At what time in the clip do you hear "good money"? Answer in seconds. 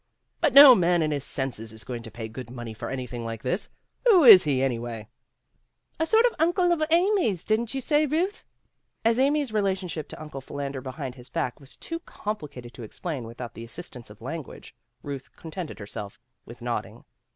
2.27-2.73